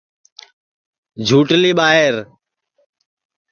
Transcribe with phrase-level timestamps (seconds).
[1.27, 2.21] جھوٹؔلی بانو